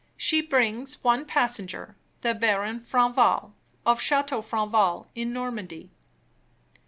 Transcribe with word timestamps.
She 0.17 0.41
brings 0.41 1.03
one 1.03 1.25
passenger, 1.25 1.95
the 2.21 2.33
Baron 2.33 2.79
Franval, 2.79 3.51
of 3.85 4.01
Chateau 4.01 4.41
Franval, 4.41 5.05
in 5.13 5.31
Normandy." 5.31 5.91